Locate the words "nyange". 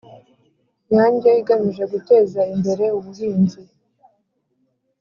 0.89-1.29